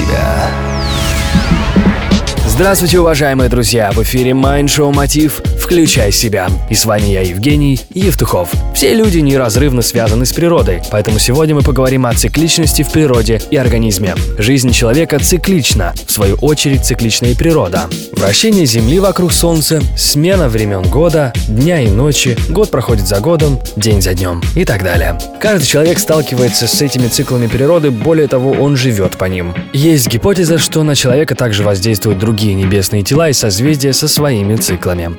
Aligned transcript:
себя. 0.00 0.50
Здравствуйте, 2.46 3.00
уважаемые 3.00 3.48
друзья! 3.48 3.90
В 3.92 4.02
эфире 4.02 4.30
Mind 4.32 4.64
Show 4.64 4.94
Мотив 4.94 5.40
«Включай 5.70 6.10
себя». 6.10 6.48
И 6.68 6.74
с 6.74 6.84
вами 6.84 7.04
я, 7.04 7.20
Евгений 7.20 7.78
Евтухов. 7.94 8.50
Все 8.74 8.92
люди 8.92 9.18
неразрывно 9.18 9.82
связаны 9.82 10.26
с 10.26 10.32
природой, 10.32 10.82
поэтому 10.90 11.20
сегодня 11.20 11.54
мы 11.54 11.62
поговорим 11.62 12.06
о 12.06 12.12
цикличности 12.12 12.82
в 12.82 12.90
природе 12.90 13.40
и 13.52 13.56
организме. 13.56 14.16
Жизнь 14.36 14.72
человека 14.72 15.20
циклична, 15.20 15.94
в 16.04 16.10
свою 16.10 16.34
очередь 16.40 16.84
циклична 16.84 17.26
и 17.26 17.36
природа. 17.36 17.88
Вращение 18.10 18.66
Земли 18.66 18.98
вокруг 18.98 19.32
Солнца, 19.32 19.80
смена 19.96 20.48
времен 20.48 20.82
года, 20.82 21.32
дня 21.46 21.80
и 21.80 21.88
ночи, 21.88 22.36
год 22.48 22.72
проходит 22.72 23.06
за 23.06 23.20
годом, 23.20 23.60
день 23.76 24.02
за 24.02 24.14
днем 24.14 24.42
и 24.56 24.64
так 24.64 24.82
далее. 24.82 25.16
Каждый 25.40 25.66
человек 25.66 26.00
сталкивается 26.00 26.66
с 26.66 26.82
этими 26.82 27.06
циклами 27.06 27.46
природы, 27.46 27.92
более 27.92 28.26
того, 28.26 28.50
он 28.50 28.74
живет 28.74 29.16
по 29.16 29.26
ним. 29.26 29.54
Есть 29.72 30.08
гипотеза, 30.08 30.58
что 30.58 30.82
на 30.82 30.96
человека 30.96 31.36
также 31.36 31.62
воздействуют 31.62 32.18
другие 32.18 32.54
небесные 32.54 33.04
тела 33.04 33.28
и 33.28 33.32
созвездия 33.32 33.92
со 33.92 34.08
своими 34.08 34.56
циклами. 34.56 35.12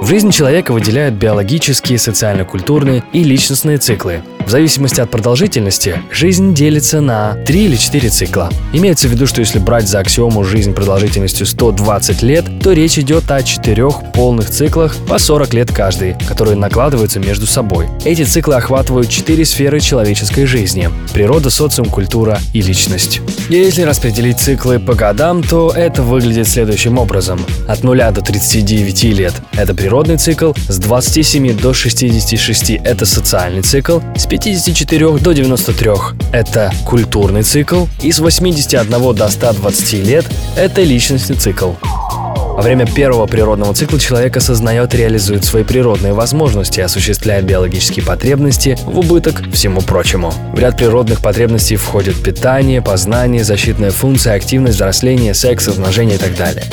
В 0.00 0.06
жизни 0.06 0.30
человека 0.30 0.72
выделяют 0.72 1.16
биологические, 1.16 1.98
социально-культурные 1.98 3.02
и 3.12 3.24
личностные 3.24 3.78
циклы. 3.78 4.22
В 4.48 4.50
зависимости 4.50 4.98
от 5.02 5.10
продолжительности, 5.10 6.00
жизнь 6.10 6.54
делится 6.54 7.02
на 7.02 7.34
3 7.44 7.64
или 7.66 7.76
4 7.76 8.08
цикла. 8.08 8.48
Имеется 8.72 9.06
в 9.06 9.10
виду, 9.10 9.26
что 9.26 9.40
если 9.40 9.58
брать 9.58 9.86
за 9.86 9.98
аксиому 9.98 10.42
жизнь 10.42 10.72
продолжительностью 10.72 11.44
120 11.44 12.22
лет, 12.22 12.46
то 12.62 12.72
речь 12.72 12.98
идет 12.98 13.30
о 13.30 13.42
четырех 13.42 14.10
полных 14.14 14.48
циклах 14.48 14.96
по 15.06 15.18
40 15.18 15.52
лет 15.52 15.70
каждый, 15.70 16.16
которые 16.26 16.56
накладываются 16.56 17.20
между 17.20 17.46
собой. 17.46 17.88
Эти 18.06 18.22
циклы 18.22 18.54
охватывают 18.54 19.10
четыре 19.10 19.44
сферы 19.44 19.80
человеческой 19.80 20.46
жизни– 20.46 20.88
природа, 21.12 21.50
социум, 21.50 21.90
культура 21.90 22.38
и 22.54 22.62
личность. 22.62 23.20
Если 23.50 23.82
распределить 23.82 24.40
циклы 24.40 24.78
по 24.78 24.94
годам, 24.94 25.42
то 25.42 25.70
это 25.76 26.02
выглядит 26.02 26.48
следующим 26.48 26.96
образом. 26.96 27.38
От 27.68 27.84
0 27.84 27.98
до 28.14 28.22
39 28.22 29.04
лет– 29.04 29.34
это 29.52 29.74
природный 29.74 30.16
цикл, 30.16 30.54
с 30.68 30.78
27 30.78 31.58
до 31.58 31.74
66– 31.74 32.70
это 32.84 33.04
социальный 33.04 33.60
цикл, 33.60 34.00
с 34.16 34.24
54 34.38 35.18
до 35.18 35.32
93– 35.32 35.90
это 36.32 36.70
культурный 36.86 37.42
цикл, 37.42 37.86
и 38.00 38.12
с 38.12 38.20
81 38.20 39.14
до 39.14 39.28
120 39.28 39.92
лет– 40.04 40.24
это 40.56 40.80
личностный 40.84 41.34
цикл. 41.34 41.72
Во 41.82 42.62
время 42.62 42.86
первого 42.86 43.26
природного 43.26 43.74
цикла 43.74 43.98
человек 43.98 44.36
осознает 44.36 44.94
реализует 44.94 45.44
свои 45.44 45.64
природные 45.64 46.12
возможности, 46.12 46.80
осуществляет 46.80 47.46
биологические 47.46 48.04
потребности 48.04 48.78
в 48.84 49.00
убыток 49.00 49.42
всему 49.52 49.80
прочему. 49.80 50.32
В 50.52 50.58
ряд 50.60 50.76
природных 50.76 51.20
потребностей 51.20 51.74
входят 51.74 52.14
питание, 52.22 52.80
познание, 52.80 53.42
защитная 53.42 53.90
функция, 53.90 54.34
активность, 54.34 54.76
взросление, 54.76 55.34
секс, 55.34 55.66
размножение 55.66 56.14
и 56.14 56.20
так 56.20 56.36
далее. 56.36 56.64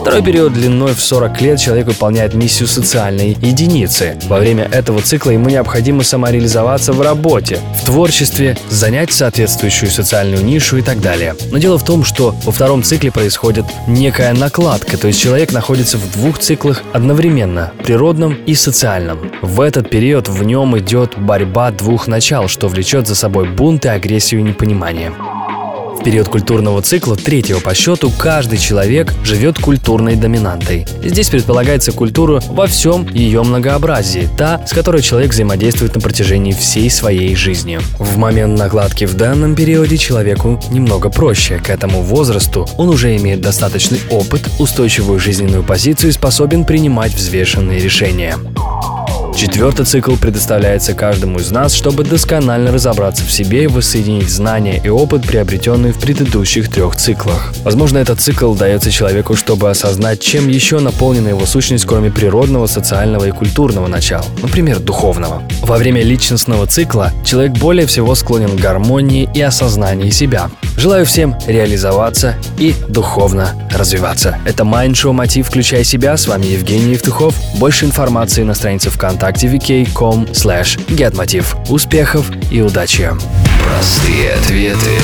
Второй 0.00 0.22
период 0.22 0.54
длиной 0.54 0.94
в 0.94 1.00
40 1.00 1.40
лет 1.42 1.60
человек 1.60 1.86
выполняет 1.86 2.32
миссию 2.32 2.66
социальной 2.66 3.32
единицы. 3.32 4.18
Во 4.28 4.38
время 4.38 4.64
этого 4.64 5.02
цикла 5.02 5.32
ему 5.32 5.50
необходимо 5.50 6.02
самореализоваться 6.02 6.94
в 6.94 7.02
работе, 7.02 7.58
в 7.82 7.84
творчестве, 7.84 8.56
занять 8.70 9.12
соответствующую 9.12 9.90
социальную 9.90 10.42
нишу 10.42 10.78
и 10.78 10.82
так 10.82 11.02
далее. 11.02 11.36
Но 11.50 11.58
дело 11.58 11.78
в 11.78 11.84
том, 11.84 12.04
что 12.04 12.34
во 12.44 12.50
втором 12.50 12.82
цикле 12.82 13.12
происходит 13.12 13.66
некая 13.86 14.32
накладка, 14.32 14.96
то 14.96 15.06
есть 15.06 15.20
человек 15.20 15.52
находится 15.52 15.98
в 15.98 16.12
двух 16.12 16.38
циклах 16.38 16.82
одновременно– 16.94 17.72
природном 17.84 18.34
и 18.46 18.54
социальном. 18.54 19.30
В 19.42 19.60
этот 19.60 19.90
период 19.90 20.28
в 20.28 20.42
нем 20.42 20.78
идет 20.78 21.18
борьба 21.18 21.70
двух 21.72 22.08
начал, 22.08 22.48
что 22.48 22.68
влечет 22.68 23.06
за 23.06 23.14
собой 23.14 23.48
бунт 23.48 23.84
и 23.84 23.88
агрессию 23.88 24.40
и 24.40 24.44
непонимание. 24.44 25.12
В 26.00 26.02
период 26.02 26.28
культурного 26.28 26.80
цикла, 26.80 27.14
третьего 27.14 27.60
по 27.60 27.74
счету, 27.74 28.10
каждый 28.10 28.56
человек 28.56 29.12
живет 29.22 29.58
культурной 29.58 30.16
доминантой. 30.16 30.86
Здесь 31.04 31.28
предполагается 31.28 31.92
культура 31.92 32.40
во 32.48 32.66
всем 32.66 33.06
ее 33.12 33.42
многообразии, 33.42 34.26
та, 34.38 34.66
с 34.66 34.72
которой 34.72 35.02
человек 35.02 35.32
взаимодействует 35.32 35.94
на 35.94 36.00
протяжении 36.00 36.52
всей 36.52 36.88
своей 36.88 37.36
жизни. 37.36 37.80
В 37.98 38.16
момент 38.16 38.58
накладки 38.58 39.04
в 39.04 39.14
данном 39.14 39.54
периоде 39.54 39.98
человеку 39.98 40.58
немного 40.70 41.10
проще. 41.10 41.58
К 41.58 41.68
этому 41.68 42.00
возрасту 42.00 42.66
он 42.78 42.88
уже 42.88 43.14
имеет 43.18 43.42
достаточный 43.42 44.00
опыт, 44.08 44.40
устойчивую 44.58 45.20
жизненную 45.20 45.62
позицию 45.62 46.08
и 46.08 46.14
способен 46.14 46.64
принимать 46.64 47.12
взвешенные 47.12 47.78
решения. 47.78 48.36
Четвертый 49.36 49.86
цикл 49.86 50.16
предоставляется 50.16 50.92
каждому 50.92 51.38
из 51.38 51.50
нас, 51.50 51.72
чтобы 51.72 52.04
досконально 52.04 52.72
разобраться 52.72 53.24
в 53.24 53.30
себе 53.30 53.64
и 53.64 53.66
воссоединить 53.68 54.28
знания 54.28 54.80
и 54.82 54.88
опыт, 54.88 55.26
приобретенные 55.26 55.92
в 55.92 55.98
предыдущих 55.98 56.68
трех 56.68 56.96
циклах. 56.96 57.54
Возможно, 57.64 57.98
этот 57.98 58.20
цикл 58.20 58.54
дается 58.54 58.90
человеку, 58.90 59.36
чтобы 59.36 59.70
осознать, 59.70 60.20
чем 60.20 60.48
еще 60.48 60.80
наполнена 60.80 61.28
его 61.28 61.46
сущность, 61.46 61.86
кроме 61.86 62.10
природного, 62.10 62.66
социального 62.66 63.26
и 63.26 63.30
культурного 63.30 63.86
начала, 63.86 64.26
например, 64.42 64.78
духовного. 64.78 65.42
Во 65.62 65.76
время 65.76 66.02
личностного 66.02 66.66
цикла 66.66 67.12
человек 67.24 67.52
более 67.52 67.86
всего 67.86 68.14
склонен 68.14 68.58
к 68.58 68.60
гармонии 68.60 69.28
и 69.32 69.40
осознанию 69.40 70.10
себя. 70.12 70.50
Желаю 70.76 71.06
всем 71.06 71.36
реализоваться 71.46 72.34
и 72.58 72.74
духовно 72.88 73.54
развиваться. 73.70 74.38
Это 74.44 74.64
Mind 74.64 74.92
Show 74.92 75.12
Мотив 75.12 75.46
«Включай 75.46 75.84
себя». 75.84 76.16
С 76.16 76.26
вами 76.26 76.46
Евгений 76.46 76.92
Евтухов. 76.92 77.34
Больше 77.56 77.84
информации 77.84 78.42
на 78.42 78.54
странице 78.54 78.90
ВКонтакте 78.90 79.19
ВКонтакте 79.20 79.48
vk.com 79.48 80.26
slash 80.32 80.78
getmotiv. 80.88 81.54
Успехов 81.68 82.30
и 82.50 82.62
удачи! 82.62 83.10
Простые 83.62 84.32
ответы. 84.32 84.99